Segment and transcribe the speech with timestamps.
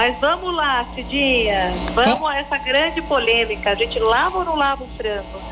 [0.00, 1.70] Mas vamos lá, Cidinha.
[1.92, 3.68] Vamos a essa grande polêmica.
[3.68, 5.42] A gente lava ou não lava o frango?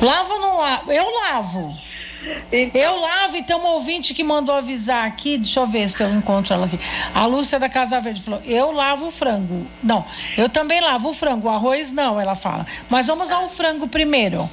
[0.00, 0.94] Lava ou não lava?
[0.94, 1.76] Eu lavo.
[2.52, 2.80] Então...
[2.80, 6.54] Eu lavo, então uma ouvinte que mandou avisar aqui, deixa eu ver se eu encontro
[6.54, 6.78] ela aqui.
[7.12, 9.66] A Lúcia da Casa Verde falou: eu lavo o frango.
[9.82, 10.04] Não,
[10.38, 12.64] eu também lavo o frango, o arroz não, ela fala.
[12.88, 14.48] Mas vamos ao frango primeiro.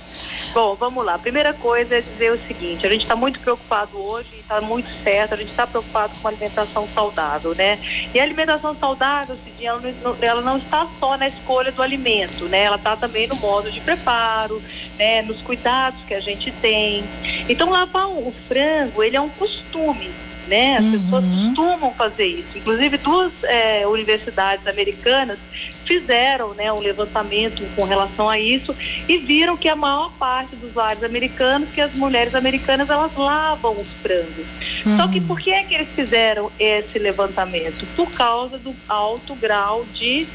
[0.54, 1.18] Bom, vamos lá.
[1.18, 5.34] Primeira coisa é dizer o seguinte: a gente está muito preocupado hoje, está muito certo,
[5.34, 7.80] a gente está preocupado com uma alimentação saudável, né?
[8.14, 12.46] E a alimentação saudável, Cidinha, ela não, ela não está só na escolha do alimento,
[12.46, 12.64] né?
[12.64, 14.62] Ela está também no modo de preparo,
[15.00, 15.22] né?
[15.22, 17.06] Nos cuidados que a gente tem.
[17.48, 20.12] Então, lavar o frango, ele é um costume
[20.48, 20.78] né?
[20.78, 20.92] As uhum.
[20.92, 22.58] pessoas costumam fazer isso.
[22.58, 25.40] Inclusive, duas é, universidades americanas
[25.86, 28.76] fizeram né, um levantamento com relação a isso
[29.08, 33.80] e viram que a maior parte dos lares americanos, que as mulheres americanas, elas lavam
[33.80, 34.46] os frangos.
[34.86, 34.98] Uhum.
[34.98, 37.86] Só que por que é que eles fizeram esse levantamento?
[37.96, 40.28] Por causa do alto grau de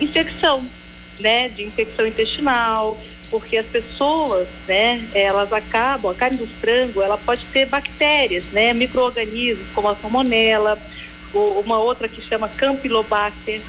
[0.00, 0.64] infecção,
[1.20, 1.48] né?
[1.48, 2.98] De infecção intestinal,
[3.30, 8.72] porque as pessoas, né, elas acabam, a carne do frango, ela pode ter bactérias, né,
[8.72, 10.78] micro-organismos como a salmonela,
[11.32, 13.60] ou uma outra que chama Campylobacter.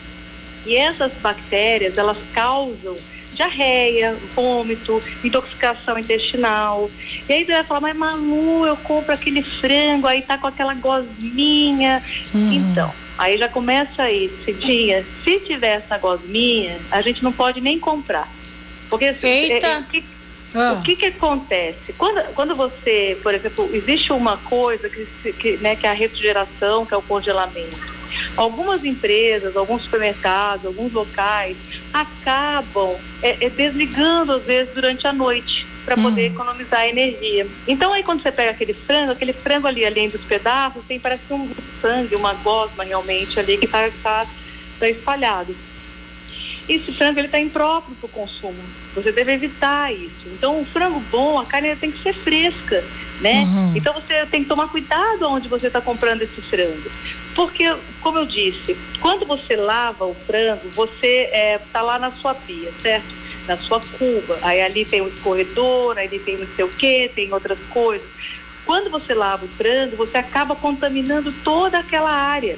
[0.66, 2.96] E essas bactérias, elas causam
[3.36, 6.90] diarreia, vômito, intoxicação intestinal.
[7.28, 10.74] E aí você vai falar, mas Malu, eu compro aquele frango, aí tá com aquela
[10.74, 12.02] gosminha.
[12.34, 12.54] Uhum.
[12.54, 17.80] Então, aí já começa aí, Cidinha, se tiver essa gosminha, a gente não pode nem
[17.80, 18.28] comprar.
[18.90, 19.68] Porque assim, Eita.
[19.68, 20.03] É, é, o, que,
[20.56, 20.73] ah.
[20.73, 21.94] o que, que acontece?
[21.97, 26.85] Quando, quando você, por exemplo, existe uma coisa que, que, né, que é a refrigeração,
[26.85, 27.96] que é o congelamento.
[28.38, 31.57] Algumas empresas, alguns supermercados, alguns locais
[31.94, 36.34] acabam é, é desligando às vezes durante a noite para poder uhum.
[36.34, 37.47] economizar energia.
[37.67, 41.31] Então aí quando você pega aquele frango, aquele frango ali além dos pedaços, tem parece
[41.31, 41.50] um
[41.81, 44.25] sangue, uma gosma realmente ali que está tá,
[44.79, 45.56] tá espalhado.
[46.68, 48.58] Esse frango ele está impróprio para o consumo.
[48.96, 50.28] Você deve evitar isso.
[50.28, 52.84] Então, o frango bom, a carne tem que ser fresca,
[53.22, 53.42] né?
[53.42, 53.74] Uhum.
[53.76, 56.90] Então, você tem que tomar cuidado onde você está comprando esse frango.
[57.36, 62.12] Porque, como eu disse, quando você lava o frango, você está é, tá lá na
[62.12, 63.14] sua pia, certo?
[63.47, 64.40] Na sua cuba.
[64.42, 68.08] Aí ali tem o escorredor, ali tem não sei o quê, tem outras coisas.
[68.66, 72.58] Quando você lava o frango, você acaba contaminando toda aquela área.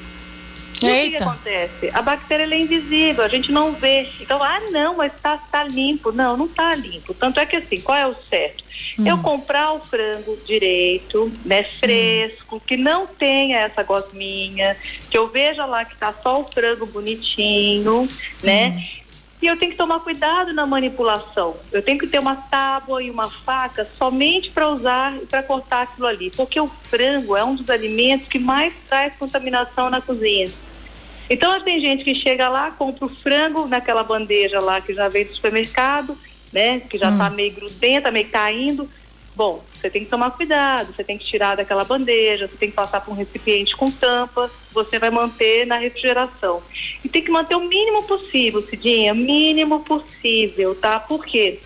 [0.82, 1.90] E o que, que, acontece?
[1.92, 4.08] A bactéria é invisível, a gente não vê.
[4.20, 6.12] Então, ah, não, mas está tá limpo.
[6.12, 7.12] Não, não está limpo.
[7.14, 8.64] Tanto é que assim, qual é o certo?
[8.98, 9.06] Hum.
[9.06, 12.60] Eu comprar o frango direito, né, fresco, hum.
[12.64, 14.76] que não tenha essa gosminha,
[15.10, 18.08] que eu veja lá que está só o frango bonitinho,
[18.42, 18.68] né?
[18.68, 18.98] Hum.
[19.40, 21.56] E eu tenho que tomar cuidado na manipulação.
[21.70, 25.82] Eu tenho que ter uma tábua e uma faca somente para usar e para cortar
[25.82, 26.30] aquilo ali.
[26.30, 30.48] Porque o frango é um dos alimentos que mais traz contaminação na cozinha.
[31.28, 35.24] Então tem gente que chega lá, compra o frango naquela bandeja lá que já vem
[35.24, 36.16] do supermercado,
[36.52, 36.80] né?
[36.80, 37.34] Que já está hum.
[37.34, 38.88] meio grudenta, meio caindo.
[39.36, 42.74] Bom, você tem que tomar cuidado, você tem que tirar daquela bandeja, você tem que
[42.74, 46.60] passar por um recipiente com tampa, você vai manter na refrigeração.
[47.04, 50.98] E tem que manter o mínimo possível, Cidinha, mínimo possível, tá?
[50.98, 51.60] Por quê?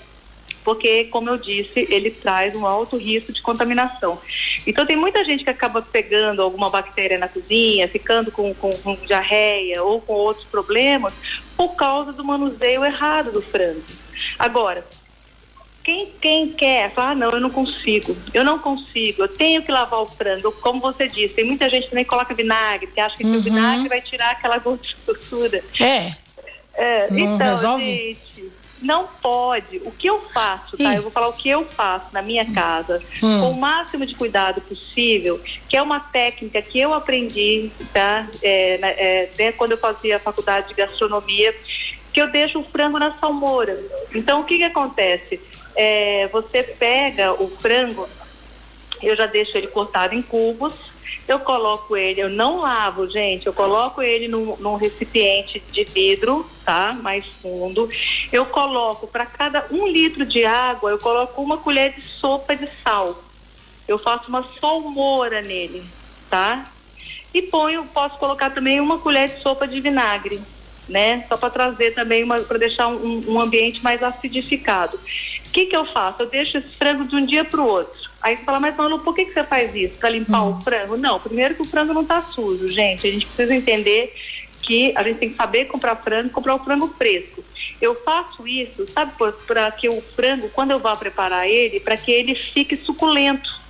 [0.65, 4.21] Porque, como eu disse, ele traz um alto risco de contaminação.
[4.67, 8.95] Então, tem muita gente que acaba pegando alguma bactéria na cozinha, ficando com, com, com
[8.97, 11.13] diarreia ou com outros problemas
[11.57, 13.83] por causa do manuseio errado do frango.
[14.39, 14.85] Agora,
[15.83, 19.73] quem, quem quer, fala, ah, não, eu não consigo, eu não consigo, eu tenho que
[19.73, 23.17] lavar o frango, como você disse, tem muita gente que também coloca vinagre, que acha
[23.17, 23.37] que uhum.
[23.37, 25.63] o vinagre vai tirar aquela gordura.
[25.81, 26.13] É.
[26.75, 27.85] é então, resolve?
[27.85, 28.32] gente,
[28.83, 29.81] não pode.
[29.85, 30.95] O que eu faço, tá?
[30.95, 33.41] Eu vou falar o que eu faço na minha casa, hum.
[33.41, 38.29] com o máximo de cuidado possível, que é uma técnica que eu aprendi, tá?
[38.43, 41.55] É, é, né, quando eu fazia a faculdade de gastronomia,
[42.13, 43.79] que eu deixo o frango na salmoura.
[44.15, 45.41] Então, o que que acontece?
[45.75, 48.09] É, você pega o frango,
[49.03, 50.93] eu já deixo ele cortado em cubos,
[51.27, 56.49] eu coloco ele, eu não lavo, gente, eu coloco ele num, num recipiente de vidro,
[56.65, 56.93] tá?
[56.93, 57.89] Mais fundo.
[58.33, 62.69] Eu coloco para cada um litro de água, eu coloco uma colher de sopa de
[62.83, 63.23] sal.
[63.87, 65.83] Eu faço uma salmoura nele,
[66.31, 66.71] tá?
[67.35, 70.41] E ponho, posso colocar também uma colher de sopa de vinagre,
[70.89, 71.25] né?
[71.29, 74.97] Só para trazer também uma, para deixar um, um ambiente mais acidificado.
[74.97, 76.23] O que que eu faço?
[76.23, 78.11] Eu deixo esse frango de um dia para o outro.
[78.23, 79.95] Aí você fala, mas Manu, por que, que você faz isso?
[79.95, 80.57] Para limpar hum.
[80.57, 80.97] o frango?
[80.97, 83.07] Não, primeiro que o frango não está sujo, gente.
[83.07, 84.15] A gente precisa entender
[84.63, 87.45] que a gente tem que saber comprar frango, comprar o frango fresco.
[87.81, 89.13] Eu faço isso, sabe,
[89.47, 93.61] para que o frango, quando eu vou preparar ele, para que ele fique suculento.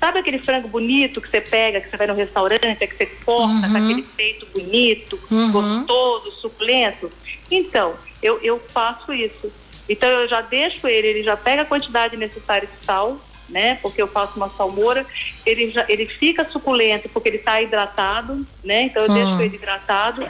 [0.00, 3.66] Sabe aquele frango bonito que você pega, que você vai no restaurante, que você corta
[3.66, 3.72] uhum.
[3.72, 5.52] com aquele peito bonito, uhum.
[5.52, 7.10] gostoso, suculento?
[7.50, 9.52] Então, eu, eu faço isso.
[9.86, 13.20] Então eu já deixo ele, ele já pega a quantidade necessária de sal,
[13.50, 13.76] né?
[13.82, 15.06] Porque eu faço uma salmoura,
[15.44, 18.82] ele já ele fica suculento porque ele está hidratado, né?
[18.82, 19.40] Então eu deixo hum.
[19.40, 20.26] ele hidratado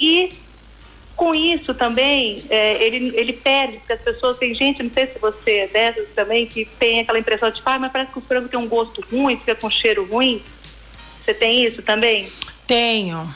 [0.00, 0.30] e
[1.16, 5.18] com isso também é, ele, ele perde, porque as pessoas, tem gente, não sei se
[5.18, 8.48] você é dessas também, que tem aquela impressão de, ah, mas parece que o frango
[8.48, 10.42] tem um gosto ruim, fica com cheiro ruim.
[11.24, 12.28] Você tem isso também?
[12.66, 13.32] Tenho.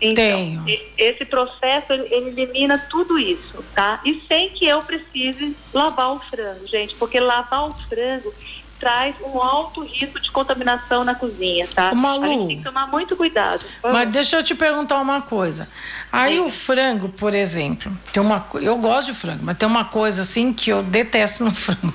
[0.00, 0.64] Então, Tenho.
[0.96, 4.00] esse processo ele, elimina tudo isso, tá?
[4.04, 8.32] E sem que eu precise lavar o frango, gente, porque lavar o frango
[8.78, 11.94] traz um alto risco de contaminação na cozinha, tá?
[11.94, 13.64] Malu, a gente tem que tomar muito cuidado.
[13.82, 15.68] Mas deixa eu te perguntar uma coisa.
[16.12, 20.22] Aí o frango, por exemplo, tem uma eu gosto de frango, mas tem uma coisa
[20.22, 21.94] assim que eu detesto no frango.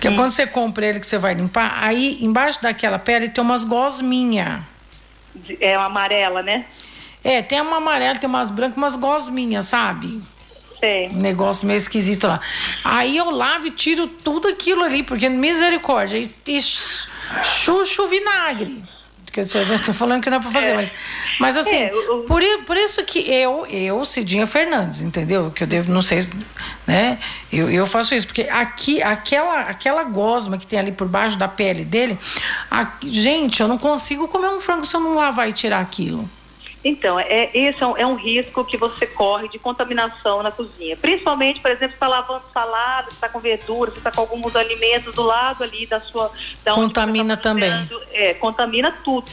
[0.00, 3.42] Que é quando você compra ele que você vai limpar, aí embaixo daquela pele tem
[3.42, 4.60] umas gosminhas.
[5.60, 6.66] É uma amarela, né?
[7.28, 10.22] É, tem uma amarela, tem umas brancas, umas gosminhas, sabe?
[10.80, 11.08] Sei.
[11.08, 12.40] Um negócio meio esquisito lá.
[12.82, 16.62] Aí eu lavo e tiro tudo aquilo ali, porque misericórdia, e, e
[17.42, 18.82] chucho vinagre.
[19.26, 20.74] Porque eu estou falando que não é para fazer, é.
[20.74, 20.94] mas,
[21.38, 22.20] mas assim, é, eu...
[22.22, 25.50] por, por isso que eu, eu, Cidinha Fernandes, entendeu?
[25.50, 26.26] Que eu devo, não sei,
[26.86, 27.18] né?
[27.52, 31.46] Eu, eu faço isso, porque aqui, aquela, aquela gosma que tem ali por baixo da
[31.46, 32.18] pele dele,
[32.70, 36.28] a, gente, eu não consigo comer um frango se eu não lavar e tirar aquilo.
[36.88, 40.96] Então, é, esse é um, é um, risco que você corre de contaminação na cozinha.
[40.96, 45.62] Principalmente, por exemplo, está lavando salada, está com verdura, está com alguns alimentos do lado
[45.62, 46.32] ali da sua.
[46.64, 47.90] Da contamina tá também.
[48.10, 49.30] É, contamina tudo.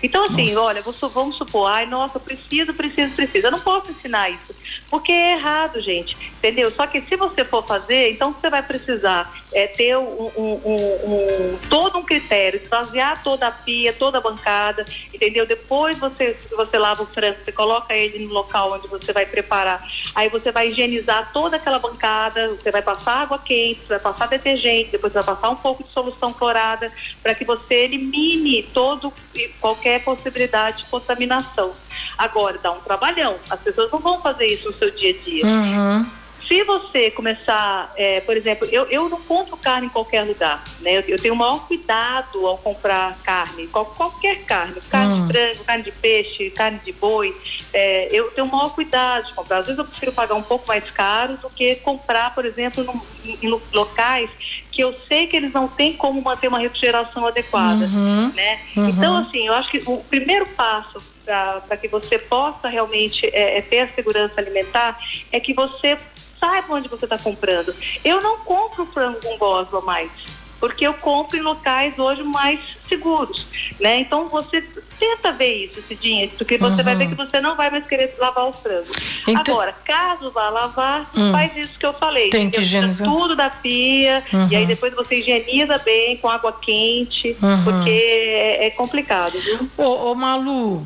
[0.00, 0.60] Então, assim, nossa.
[0.60, 0.80] olha,
[1.12, 3.48] vamos supor, ai, nossa, preciso, preciso, preciso.
[3.48, 4.54] Eu não posso ensinar isso,
[4.88, 6.70] porque é errado, gente, entendeu?
[6.70, 11.58] Só que se você for fazer, então você vai precisar é, ter um, um, um,
[11.68, 15.46] todo um critério, esvaziar toda a pia, toda a bancada, entendeu?
[15.46, 19.86] Depois você, você lava o frango, você coloca ele no local onde você vai preparar.
[20.14, 24.26] Aí você vai higienizar toda aquela bancada, você vai passar água quente, você vai passar
[24.26, 26.90] detergente, depois você vai passar um pouco de solução clorada
[27.22, 29.12] para que você elimine todo
[29.60, 31.72] qualquer possibilidade de contaminação.
[32.16, 33.36] Agora, dá um trabalhão.
[33.50, 35.46] As pessoas não vão fazer isso no seu dia a dia.
[35.46, 36.21] Uhum
[36.52, 40.98] se você começar, é, por exemplo, eu, eu não compro carne em qualquer lugar, né?
[40.98, 45.26] Eu, eu tenho o maior cuidado ao comprar carne, qual, qualquer carne, carne hum.
[45.26, 47.34] de frango, carne de peixe, carne de boi,
[47.72, 49.58] é, eu tenho o maior cuidado de comprar.
[49.60, 52.84] Às vezes eu prefiro pagar um pouco mais caro do que comprar, por exemplo,
[53.24, 54.28] em, em locais
[54.70, 58.60] que eu sei que eles não têm como manter uma refrigeração adequada, uhum, né?
[58.74, 58.88] Uhum.
[58.88, 63.60] Então, assim, eu acho que o primeiro passo para que você possa realmente é, é,
[63.60, 64.98] ter a segurança alimentar
[65.30, 65.96] é que você
[66.42, 67.72] saiba onde você está comprando.
[68.04, 70.10] Eu não compro frango com gosma mais,
[70.58, 72.58] porque eu compro em locais hoje mais
[72.88, 73.48] seguros,
[73.80, 74.00] né?
[74.00, 74.60] Então você
[74.98, 76.84] tenta ver isso, Cidinha, porque você uhum.
[76.84, 78.86] vai ver que você não vai mais querer lavar o frango.
[79.26, 79.54] Então...
[79.54, 81.32] Agora, caso vá lavar, uhum.
[81.32, 82.30] faz isso que eu falei.
[82.30, 83.08] Tem que higienizar.
[83.08, 84.48] tudo da pia, uhum.
[84.50, 87.64] e aí depois você higieniza bem com água quente, uhum.
[87.64, 89.70] porque é, é, complicado, viu?
[89.76, 90.84] Ô, ô Malu,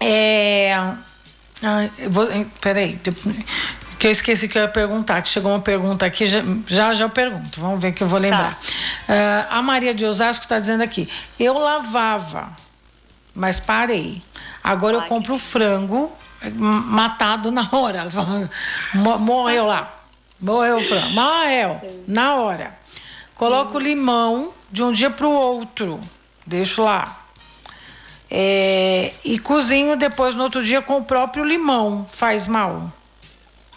[0.00, 0.72] é...
[1.62, 2.26] Ah, vou,
[2.60, 2.98] peraí,
[4.00, 7.04] que eu esqueci que eu ia perguntar, que chegou uma pergunta aqui, já já, já
[7.04, 8.58] eu pergunto, vamos ver que eu vou lembrar.
[9.06, 9.12] Tá.
[9.12, 11.06] Uh, a Maria de Osasco está dizendo aqui,
[11.38, 12.48] eu lavava,
[13.34, 14.22] mas parei.
[14.64, 16.10] Agora eu compro frango
[16.54, 18.06] matado na hora.
[18.94, 19.94] Morreu lá.
[20.40, 21.10] Morreu o frango.
[21.10, 22.02] Morreu.
[22.08, 22.78] Na hora.
[23.34, 23.80] Coloco hum.
[23.80, 26.00] limão de um dia para o outro.
[26.46, 27.20] Deixo lá.
[28.30, 32.06] É, e cozinho depois no outro dia com o próprio limão.
[32.10, 32.90] Faz mal?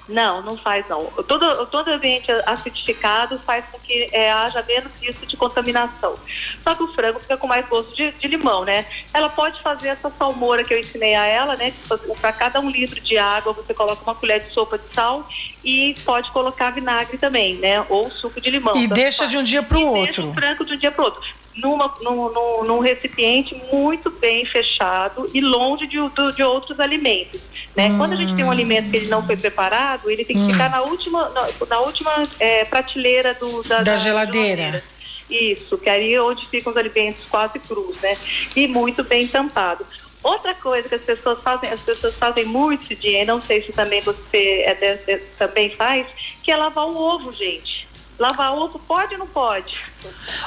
[0.07, 1.05] Não, não faz não.
[1.27, 6.15] Todo, todo ambiente acidificado faz com que é, haja menos risco de contaminação.
[6.63, 8.85] Só que o frango fica com mais gosto de, de limão, né?
[9.13, 11.73] Ela pode fazer essa salmoura que eu ensinei a ela, né?
[12.19, 15.27] Para cada um litro de água você coloca uma colher de sopa de sal
[15.63, 17.85] e pode colocar vinagre também, né?
[17.89, 18.75] Ou suco de limão.
[18.75, 20.03] E deixa de um dia para o outro.
[20.05, 24.09] Deixa o frango de um dia para o outro numa, num, num, num, recipiente muito
[24.09, 25.97] bem fechado e longe de,
[26.35, 27.41] de outros alimentos.
[27.75, 27.89] Né?
[27.89, 27.97] Hum.
[27.97, 30.51] Quando a gente tem um alimento que ele não foi preparado, ele tem que hum.
[30.51, 34.55] ficar na última, na, na última é, prateleira do, da, da, da geladeira.
[34.55, 34.83] geladeira.
[35.29, 38.17] Isso, que aí é onde ficam os alimentos quase crus, né?
[38.55, 39.85] E muito bem tampado.
[40.21, 43.99] Outra coisa que as pessoas fazem, as pessoas fazem muito, Cidinha, não sei se também
[44.01, 46.07] você é de, também faz,
[46.41, 47.87] que é lavar o ovo, gente.
[48.19, 49.77] Lavar ovo pode ou não pode?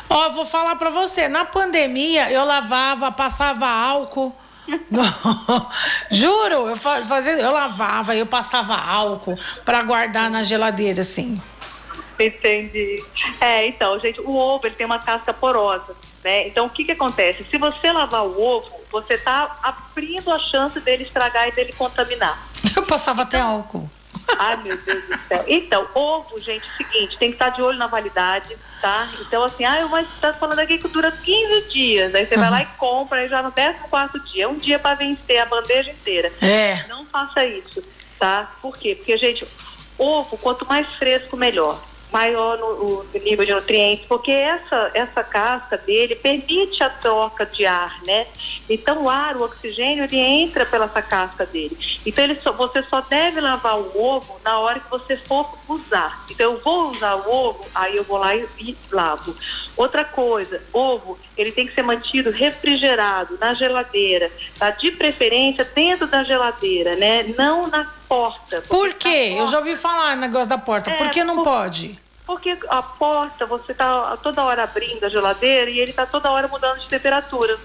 [0.08, 4.34] Ó, oh, vou falar para você, na pandemia eu lavava, passava álcool.
[6.10, 11.40] Juro, eu fazia, eu lavava, eu passava álcool para guardar na geladeira, assim.
[12.18, 13.04] Entendi.
[13.40, 15.94] É, então, gente, o ovo ele tem uma casca porosa,
[16.24, 16.46] né?
[16.48, 17.44] Então, o que que acontece?
[17.44, 22.42] Se você lavar o ovo, você está abrindo a chance dele estragar e dele contaminar.
[22.74, 23.90] Eu passava até álcool.
[24.38, 25.44] Ai, meu Deus do céu.
[25.46, 29.08] Então, ovo, gente, é o seguinte, tem que estar de olho na validade, tá?
[29.20, 32.14] Então, assim, ah, mas você tá falando aqui que dura 15 dias.
[32.14, 32.40] Aí você uhum.
[32.40, 34.44] vai lá e compra e já no 14 dia.
[34.44, 36.32] É um dia para vencer a bandeja inteira.
[36.40, 36.86] É.
[36.88, 37.84] Não faça isso,
[38.18, 38.52] tá?
[38.60, 38.94] Por quê?
[38.94, 39.46] Porque, gente,
[39.98, 41.80] ovo, quanto mais fresco, melhor
[42.12, 47.66] maior no, no, nível de nutrientes, porque essa, essa casca dele permite a troca de
[47.66, 48.26] ar, né?
[48.68, 51.76] Então o ar, o oxigênio, ele entra pela essa casca dele.
[52.04, 56.24] Então ele só, você só deve lavar o ovo na hora que você for usar.
[56.30, 59.36] Então eu vou usar o ovo, aí eu vou lá e, e lavo.
[59.76, 64.70] Outra coisa, ovo, ele tem que ser mantido refrigerado na geladeira, tá?
[64.70, 67.24] De preferência dentro da geladeira, né?
[67.36, 68.62] Não na porta.
[68.62, 69.28] Por quê?
[69.30, 69.42] Porta...
[69.42, 70.90] Eu já ouvi falar negócio da porta.
[70.90, 71.44] É, por que não por...
[71.44, 71.98] pode?
[72.26, 76.48] Porque a porta, você está toda hora abrindo a geladeira e ele está toda hora
[76.48, 77.56] mudando de temperatura.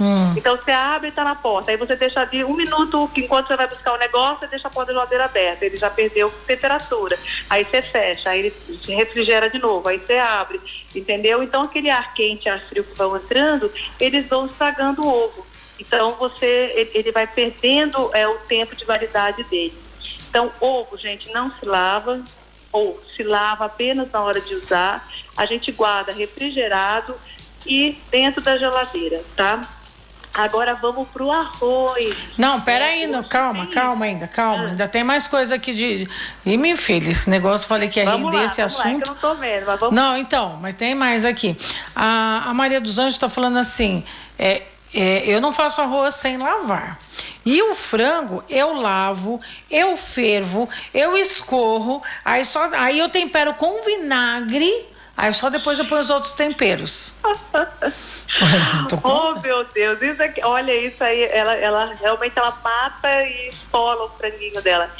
[0.00, 0.32] Hum.
[0.36, 1.70] Então você abre e está na porta.
[1.70, 4.68] Aí você deixa de um minuto, que enquanto você vai buscar o negócio, você deixa
[4.68, 5.64] a porta da geladeira aberta.
[5.64, 7.18] Ele já perdeu temperatura.
[7.50, 8.54] Aí você fecha, aí ele
[8.88, 10.60] refrigera de novo, aí você abre.
[10.94, 11.42] Entendeu?
[11.42, 15.46] Então aquele ar quente, ar frio que vão entrando, eles vão estragando o ovo.
[15.78, 19.87] Então você ele vai perdendo é, o tempo de validade dele.
[20.38, 22.22] Então, ovo, gente, não se lava,
[22.70, 25.04] ou se lava apenas na hora de usar,
[25.36, 27.12] a gente guarda refrigerado
[27.66, 29.68] e dentro da geladeira, tá?
[30.32, 32.16] Agora vamos pro arroz.
[32.36, 34.66] Não, peraí, não, calma, calma ainda, calma.
[34.66, 34.68] Ah.
[34.68, 36.08] Ainda tem mais coisa aqui de.
[36.46, 38.84] E minha filha, esse negócio eu falei que ia vamos render lá, esse assunto.
[38.84, 39.90] Lá, é que eu não vendo, vamos...
[39.90, 41.56] Não, então, mas tem mais aqui.
[41.96, 44.04] A, a Maria dos Anjos está falando assim:
[44.38, 44.62] é,
[44.94, 46.96] é, eu não faço arroz sem lavar.
[47.50, 49.40] E o frango eu lavo,
[49.70, 54.86] eu fervo, eu escorro, aí, só, aí eu tempero com vinagre,
[55.16, 57.14] aí só depois eu ponho os outros temperos.
[59.02, 64.04] oh meu Deus, isso aqui, olha isso aí, ela, ela realmente ela mata e esfola
[64.04, 64.94] o franguinho dela.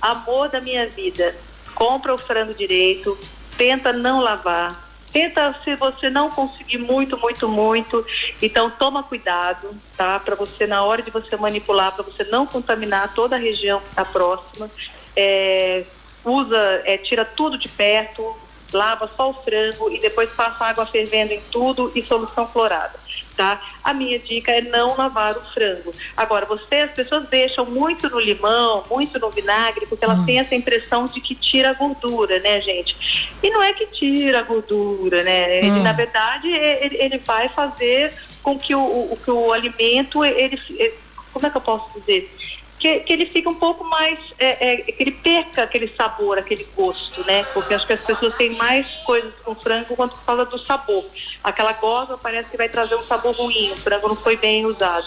[0.00, 1.36] Amor da minha vida,
[1.72, 3.16] compra o frango direito,
[3.56, 8.04] tenta não lavar, Tenta, se você não conseguir muito, muito, muito,
[8.40, 10.18] então toma cuidado, tá?
[10.18, 13.88] Para você, na hora de você manipular, para você não contaminar toda a região que
[13.88, 14.70] está próxima.
[15.14, 15.84] É,
[16.24, 18.34] usa, é, tira tudo de perto,
[18.72, 23.01] lava só o frango e depois passa água fervendo em tudo e solução clorada
[23.36, 23.60] tá?
[23.82, 25.92] A minha dica é não lavar o frango.
[26.16, 30.24] Agora, você, as pessoas deixam muito no limão, muito no vinagre, porque elas hum.
[30.24, 33.30] têm essa impressão de que tira a gordura, né, gente?
[33.42, 35.58] E não é que tira a gordura, né?
[35.58, 35.82] Ele, hum.
[35.82, 38.12] na verdade, ele, ele, vai fazer
[38.42, 40.94] com que o, o, que o alimento, ele, ele,
[41.32, 42.34] como é que eu posso dizer?
[42.82, 46.66] Que, que ele fica um pouco mais, é, é, que ele perca aquele sabor, aquele
[46.74, 47.44] gosto, né?
[47.54, 51.04] Porque acho que as pessoas têm mais coisas com frango quando fala do sabor.
[51.44, 55.06] Aquela gosma parece que vai trazer um sabor ruim, o frango não foi bem usado.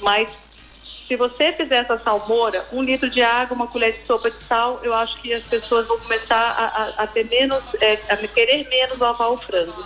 [0.00, 0.30] Mas
[1.08, 4.78] se você fizer essa salmoura, um litro de água, uma colher de sopa de sal,
[4.84, 8.68] eu acho que as pessoas vão começar a, a, a ter menos, é, a querer
[8.68, 9.84] menos lavar o frango.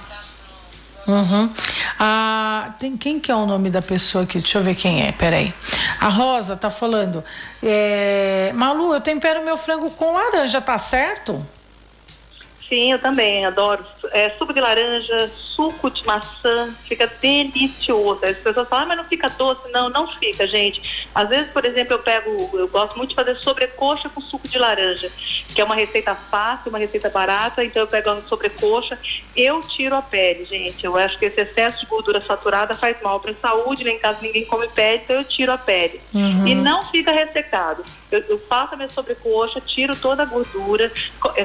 [1.06, 1.50] Uhum.
[1.98, 4.38] Ah, tem quem que é o nome da pessoa aqui?
[4.38, 5.52] Deixa eu ver quem é, peraí.
[6.00, 7.24] A Rosa tá falando.
[7.62, 11.44] É, Malu, eu tempero meu frango com laranja, tá certo?
[12.68, 13.84] Sim, eu também adoro.
[14.12, 18.24] É, suco de laranja, suco de maçã, fica delicioso.
[18.24, 19.70] As pessoas falam, ah, mas não fica doce.
[19.70, 21.08] Não, não fica, gente.
[21.14, 24.58] Às vezes, por exemplo, eu pego, eu gosto muito de fazer sobrecoxa com suco de
[24.58, 25.10] laranja,
[25.54, 27.64] que é uma receita fácil, uma receita barata.
[27.64, 28.98] Então eu pego a sobrecoxa,
[29.36, 30.84] eu tiro a pele, gente.
[30.84, 33.84] Eu acho que esse excesso de gordura saturada faz mal para a saúde.
[33.84, 36.00] Lá em casa ninguém come pele, então eu tiro a pele.
[36.14, 36.46] Uhum.
[36.46, 37.84] E não fica ressecado.
[38.10, 40.90] Eu, eu faço a minha sobrecoxa, tiro toda a gordura,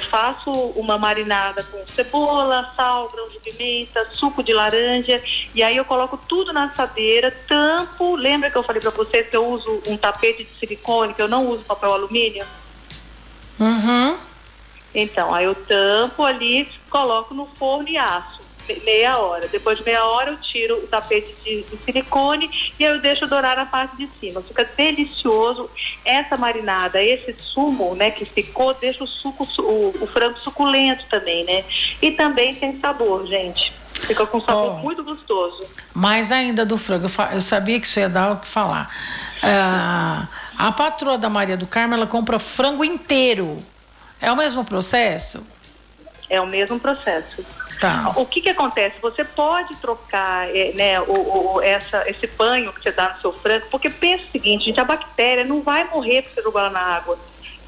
[0.10, 5.22] faço uma marinada com cebola, sal, grão de pimenta, suco de laranja,
[5.54, 8.16] e aí eu coloco tudo na assadeira, tampo.
[8.16, 11.28] Lembra que eu falei para vocês que eu uso um tapete de silicone, que eu
[11.28, 12.46] não uso papel alumínio?
[13.60, 14.18] Uhum.
[14.94, 18.35] Então, aí eu tampo ali, coloco no forno e aço
[18.84, 19.48] meia hora.
[19.48, 23.28] Depois de meia hora eu tiro o tapete de, de, silicone e aí eu deixo
[23.28, 24.42] dourar a parte de cima.
[24.42, 25.70] Fica delicioso.
[26.04, 31.44] Essa marinada, esse sumo, né, que ficou, deixa o suco, o, o frango suculento também,
[31.46, 31.64] né?
[32.02, 33.74] E também tem sabor, gente.
[33.94, 35.64] Fica com sabor oh, muito gostoso.
[35.94, 38.90] Mais ainda do frango, eu sabia que isso ia dar o que falar.
[39.42, 43.58] Ah, a patroa da Maria do Carmo, ela compra frango inteiro.
[44.22, 45.46] É o mesmo processo?
[46.30, 47.46] É o mesmo processo.
[47.80, 48.14] Tá.
[48.16, 48.96] O que que acontece?
[49.02, 53.34] Você pode trocar é, né, o, o, essa, esse banho que você dá no seu
[53.34, 56.80] frango, porque pensa o seguinte, gente, a bactéria não vai morrer se você jogar na
[56.80, 57.18] água,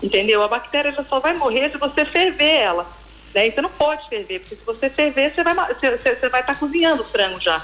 [0.02, 0.42] entendeu?
[0.44, 2.88] A bactéria só vai morrer se você ferver ela.
[3.34, 3.48] Né?
[3.48, 6.56] Então não pode ferver, porque se você ferver, você vai, você, você vai estar tá
[6.56, 7.64] cozinhando o frango já.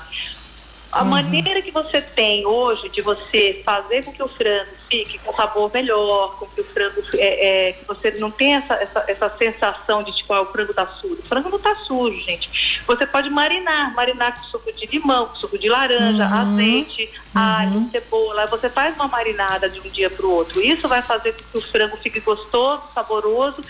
[0.93, 1.09] A uhum.
[1.09, 5.71] maneira que você tem hoje de você fazer com que o frango fique com sabor
[5.73, 10.03] melhor, com que o frango é, é que você não tenha essa, essa, essa, sensação
[10.03, 11.19] de tipo, ah, o frango está sujo.
[11.19, 12.83] O frango não está sujo, gente.
[12.85, 16.33] Você pode marinar, marinar com suco de limão, com suco de laranja, uhum.
[16.35, 17.41] azeite, uhum.
[17.41, 18.45] alho, cebola.
[18.45, 20.61] Você faz uma marinada de um dia para o outro.
[20.61, 23.63] Isso vai fazer com que o frango fique gostoso, saboroso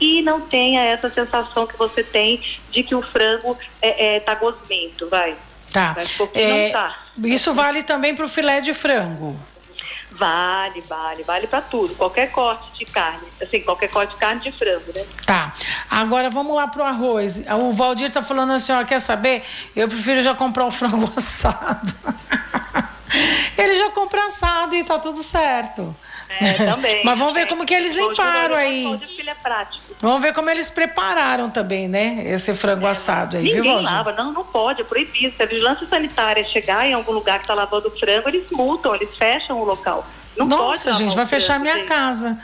[0.00, 4.36] e não tenha essa sensação que você tem de que o frango é, é, tá
[4.36, 5.36] gosmento, vai.
[5.72, 5.96] Tá.
[6.34, 6.98] É, tá.
[7.24, 9.38] Isso vale também para o filé de frango.
[10.18, 14.50] Vale, vale, vale para tudo, qualquer corte de carne, assim, qualquer corte de carne de
[14.50, 15.04] frango, né?
[15.24, 15.52] Tá.
[15.88, 17.40] Agora vamos lá pro arroz.
[17.60, 19.44] O Valdir tá falando assim, ó, quer saber?
[19.76, 21.94] Eu prefiro já comprar o frango assado.
[23.58, 25.94] Ele já compra assado e tá tudo certo.
[26.40, 27.02] É, também.
[27.04, 29.00] Mas vamos ver como que eles limparam aí.
[30.00, 32.22] Vamos ver como eles prepararam também, né?
[32.24, 32.90] Esse frango é.
[32.90, 35.34] assado aí, Ninguém viu, lava, não, não pode, é proibido.
[35.36, 39.10] Se a vigilância sanitária chegar em algum lugar que está lavando frango, eles multam, eles
[39.16, 40.06] fecham o local.
[40.36, 41.88] Não Nossa, gente, vai fechar minha gente.
[41.88, 42.38] casa.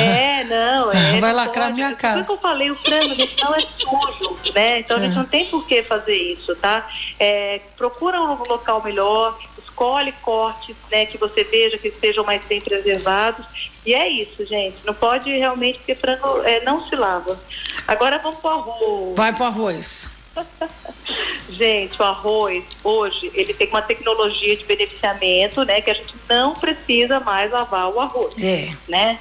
[0.00, 1.20] É, não, é.
[1.20, 1.76] Vai lacrar pode.
[1.76, 2.18] minha casa.
[2.18, 4.80] Por que eu falei, o frango não é sujo, né?
[4.80, 5.16] Então a gente é.
[5.16, 6.88] não tem por que fazer isso, tá?
[7.20, 9.38] É, procura um local melhor,
[9.80, 13.46] escolhe cortes, né, que você veja que sejam mais bem preservados.
[13.86, 14.76] E é isso, gente.
[14.84, 17.40] Não pode realmente, porque frango é, não se lava.
[17.88, 19.16] Agora vamos para o arroz.
[19.16, 20.10] Vai para o arroz.
[21.48, 26.52] gente, o arroz, hoje, ele tem uma tecnologia de beneficiamento, né, que a gente não
[26.52, 28.34] precisa mais lavar o arroz.
[28.38, 28.70] É.
[28.86, 29.18] Né?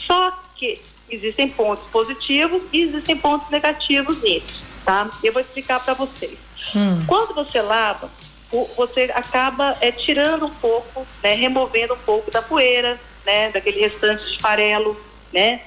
[0.00, 5.08] Só que existem pontos positivos e existem pontos negativos nisso, tá?
[5.22, 6.38] Eu vou explicar para vocês.
[6.74, 7.04] Hum.
[7.06, 8.10] Quando você lava,
[8.76, 14.28] você acaba é, tirando um pouco, né, removendo um pouco da poeira, né, daquele restante
[14.32, 15.00] de farelo,
[15.32, 15.62] né?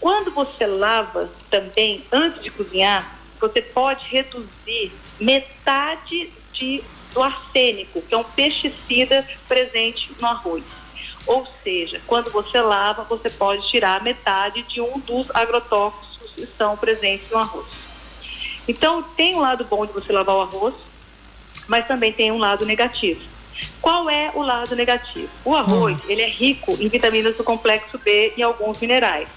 [0.00, 8.14] Quando você lava também, antes de cozinhar, você pode reduzir metade de, do arsênico, que
[8.14, 10.64] é um pesticida presente no arroz.
[11.26, 16.76] Ou seja, quando você lava, você pode tirar metade de um dos agrotóxicos que estão
[16.76, 17.66] presentes no arroz.
[18.66, 20.74] Então, tem um lado bom de você lavar o arroz,
[21.68, 23.20] mas também tem um lado negativo.
[23.80, 25.28] Qual é o lado negativo?
[25.44, 26.06] O arroz, hum.
[26.08, 29.28] ele é rico em vitaminas do complexo B e alguns minerais.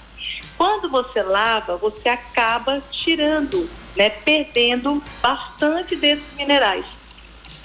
[0.57, 6.85] Quando você lava, você acaba tirando, né, perdendo bastante desses minerais,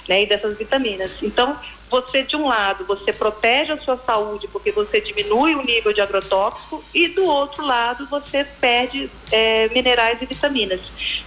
[0.07, 1.15] né, e dessas vitaminas.
[1.21, 1.57] Então,
[1.89, 5.99] você de um lado, você protege a sua saúde porque você diminui o nível de
[5.99, 10.79] agrotóxico e do outro lado você perde é, minerais e vitaminas,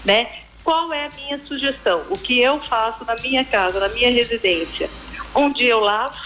[0.04, 0.26] né?
[0.64, 2.06] Qual é a minha sugestão?
[2.08, 4.88] O que eu faço na minha casa, na minha residência?
[5.36, 6.16] Um dia eu lavo,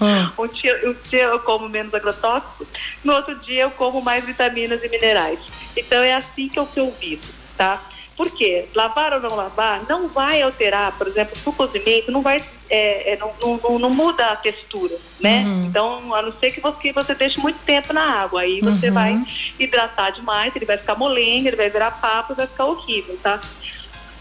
[0.00, 0.30] hum.
[0.38, 2.64] um, dia, um dia eu como menos agrotóxico,
[3.02, 5.40] no outro dia eu como mais vitaminas e minerais.
[5.76, 7.24] Então é assim que eu, que eu vivo,
[7.56, 7.82] tá?
[8.16, 8.66] Por quê?
[8.74, 13.16] Lavar ou não lavar não vai alterar, por exemplo, o cozimento não vai, é, é,
[13.16, 15.44] não, não, não, muda a textura, né?
[15.44, 15.64] Uhum.
[15.66, 18.94] Então, a não ser que você, você deixe muito tempo na água, aí você uhum.
[18.94, 19.26] vai
[19.58, 23.40] hidratar demais, ele vai ficar molenga, ele vai virar papo, vai ficar horrível, tá?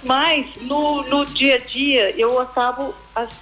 [0.03, 2.93] Mas no, no dia a dia eu acabo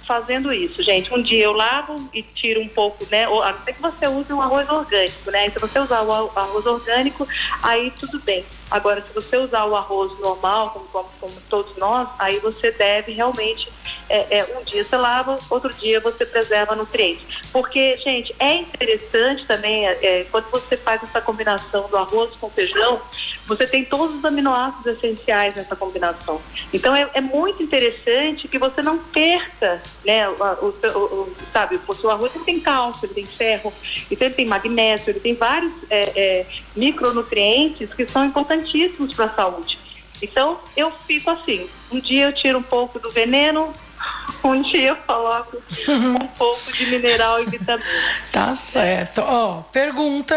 [0.06, 1.12] fazendo isso, gente.
[1.12, 3.28] Um dia eu lavo e tiro um pouco, né?
[3.28, 5.48] Ou, a não ser que você use um arroz orgânico, né?
[5.50, 7.26] Se você usar o arroz orgânico,
[7.62, 8.44] aí tudo bem.
[8.72, 13.12] Agora, se você usar o arroz normal, como, como, como todos nós, aí você deve
[13.12, 13.70] realmente,
[14.08, 17.22] é, é, um dia você lava, outro dia você preserva nutrientes.
[17.52, 22.48] Porque, gente, é interessante também, é, é, quando você faz essa combinação do arroz com
[22.48, 22.98] feijão,
[23.46, 26.40] você tem todos os aminoácidos essenciais nessa combinação.
[26.72, 29.61] Então, é, é muito interessante que você não perca,
[30.04, 33.72] né, o, o, o, sabe, o seu arroz ele tem cálcio, ele tem ferro,
[34.10, 39.34] então ele tem magnésio, ele tem vários é, é, micronutrientes que são importantíssimos para a
[39.34, 39.78] saúde.
[40.22, 43.72] Então, eu fico assim: um dia eu tiro um pouco do veneno,
[44.44, 45.56] um dia eu coloco
[45.88, 47.84] um pouco de mineral e vitamina.
[48.30, 49.20] Tá certo.
[49.20, 50.36] Ó, oh, pergunta.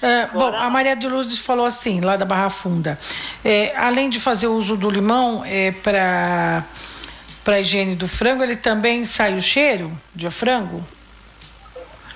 [0.00, 2.96] É, bom, a Maria de Lourdes falou assim, lá da Barra Funda.
[3.44, 6.64] É, além de fazer uso do limão é, para
[7.54, 10.86] a higiene do frango, ele também sai o cheiro de frango?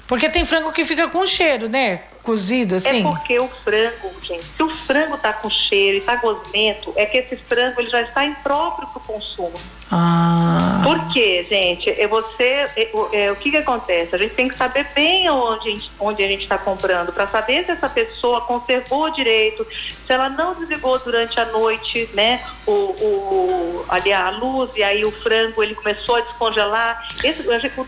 [0.07, 2.03] Porque tem frango que fica com cheiro, né?
[2.23, 3.01] cozido assim?
[3.01, 7.05] É porque o frango, gente, se o frango está com cheiro e está gosmento, é
[7.05, 9.53] que esse frango ele já está impróprio para consumo.
[9.95, 10.81] Ah.
[10.83, 11.93] Por quê, gente?
[12.07, 12.65] Você,
[13.13, 14.15] é, o que que acontece?
[14.15, 17.27] A gente tem que saber bem onde a gente, onde a gente está comprando para
[17.27, 22.43] saber se essa pessoa conservou direito, se ela não desligou durante a noite, né?
[22.67, 27.07] O, o ali a luz e aí o frango ele começou a descongelar.
[27.23, 27.45] Esse,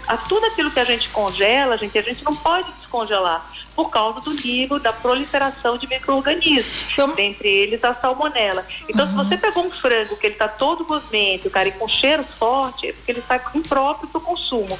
[0.06, 4.20] a, tudo aquilo que a gente congela, gente, a gente não pode descongelar por causa
[4.20, 8.66] do nível da proliferação de micro-organismos, então, dentre eles a salmonela.
[8.88, 9.10] Então, uhum.
[9.10, 12.88] se você pegou um frango que ele está todo gosmento, cara, e com cheiro forte,
[12.88, 14.78] é porque ele está impróprio para o consumo,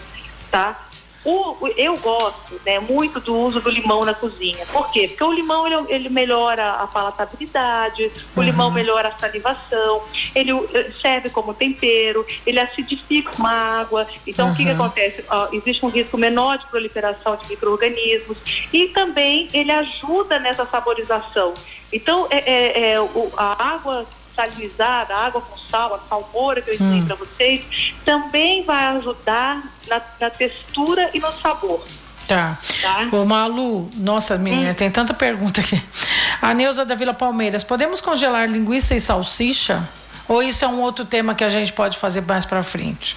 [0.50, 0.88] tá?
[1.24, 4.66] O, eu gosto né, muito do uso do limão na cozinha.
[4.66, 5.08] Por quê?
[5.08, 8.44] Porque o limão ele, ele melhora a palatabilidade, o uhum.
[8.44, 10.02] limão melhora a salivação,
[10.34, 10.52] ele
[11.00, 14.06] serve como tempero, ele acidifica uma água.
[14.26, 14.52] Então, uhum.
[14.52, 14.76] o que, que uhum.
[14.76, 15.24] acontece?
[15.52, 18.38] existe um risco menor de proliferação de micro-organismos
[18.72, 21.54] e também ele ajuda nessa saborização.
[21.92, 22.96] Então, é, é, é
[23.36, 27.06] a água salinizada, a água com sal, a salmoura que eu ensinei hum.
[27.06, 31.84] para vocês, também vai ajudar na, na, textura e no sabor.
[32.26, 32.58] Tá.
[32.80, 33.08] tá?
[33.12, 34.74] Ô Malu, nossa menina, hum.
[34.74, 35.82] tem tanta pergunta aqui.
[36.40, 39.88] A Neuza da Vila Palmeiras, podemos congelar linguiça e salsicha?
[40.26, 43.16] Ou isso é um outro tema que a gente pode fazer mais para frente?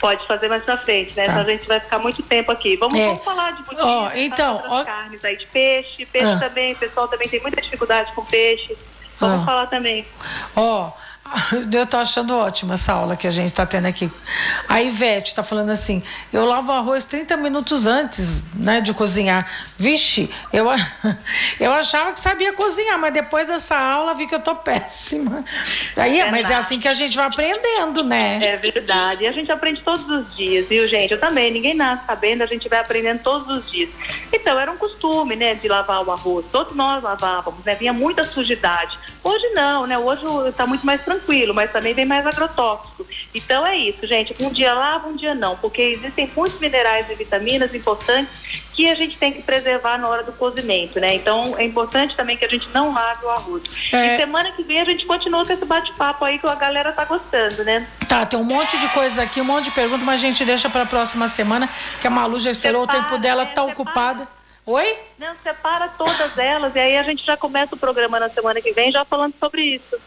[0.00, 1.26] Pode fazer mais pra frente, né?
[1.26, 1.32] Tá.
[1.32, 2.76] Então a gente vai ficar muito tempo aqui.
[2.76, 3.06] Vamos, é.
[3.06, 4.84] vamos falar de muito oh, então, ó...
[4.84, 6.04] carnes aí de peixe.
[6.06, 6.38] Peixe ah.
[6.40, 8.76] também, o pessoal também tem muita dificuldade com peixe.
[9.20, 9.44] Vamos ah.
[9.44, 10.06] falar também.
[10.56, 10.92] Ó, oh,
[11.72, 14.10] eu tô achando ótima essa aula que a gente está tendo aqui.
[14.68, 19.50] A Ivete está falando assim: eu lavo arroz 30 minutos antes né, de cozinhar.
[19.78, 20.66] Vixe, eu,
[21.58, 25.44] eu achava que sabia cozinhar, mas depois dessa aula vi que eu tô péssima.
[25.96, 28.40] Aí, é mas é assim que a gente vai aprendendo, né?
[28.42, 29.24] É verdade.
[29.24, 31.12] E a gente aprende todos os dias, viu, gente?
[31.12, 33.90] Eu também, ninguém nasce sabendo, a gente vai aprendendo todos os dias.
[34.32, 36.46] Então, era um costume, né, de lavar o arroz.
[36.50, 37.74] Todos nós lavávamos, né?
[37.74, 38.98] Vinha muita sujidade.
[39.24, 39.96] Hoje não, né?
[39.98, 43.06] Hoje está muito mais tranquilo, mas também vem mais agrotóxico.
[43.34, 44.34] Então é isso, gente.
[44.40, 48.94] Um dia lava, um dia não, porque existem muitos minerais e vitaminas importantes que a
[48.94, 51.14] gente tem que preservar na hora do cozimento, né?
[51.14, 53.62] Então é importante também que a gente não lave o arroz.
[53.92, 54.14] É...
[54.14, 57.04] E semana que vem a gente continua com esse bate-papo aí que a galera tá
[57.04, 57.86] gostando, né?
[58.08, 60.68] Tá, tem um monte de coisa aqui, um monte de perguntas, mas a gente deixa
[60.68, 61.68] para a próxima semana,
[62.00, 63.52] que a Malu já estourou separa, o tempo dela, né?
[63.54, 64.26] tá ocupada.
[64.64, 64.96] Oi?
[65.18, 68.72] Não, separa todas elas e aí a gente já começa o programa na semana que
[68.72, 69.98] vem já falando sobre isso.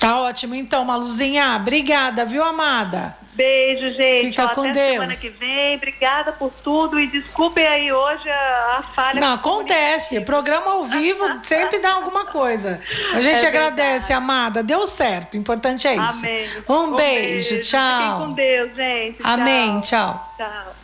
[0.00, 1.56] Tá ótimo, então, Maluzinha.
[1.56, 3.14] Obrigada, viu, amada?
[3.34, 4.30] Beijo, gente.
[4.30, 4.92] Fica Ó, com até Deus.
[4.92, 5.76] semana que vem.
[5.76, 9.20] Obrigada por tudo e desculpem aí hoje a, a falha.
[9.20, 10.20] Não, acontece.
[10.22, 12.80] Programa ao vivo sempre dá alguma coisa.
[13.12, 14.62] A gente é agradece, amada.
[14.62, 15.34] Deu certo.
[15.34, 16.24] O importante é isso.
[16.24, 16.48] Amém.
[16.68, 17.50] Um, um beijo.
[17.50, 17.60] beijo.
[17.60, 18.02] Tchau.
[18.02, 19.18] Fiquem com Deus, gente.
[19.22, 19.80] Amém.
[19.82, 20.34] Tchau.
[20.36, 20.79] Tchau.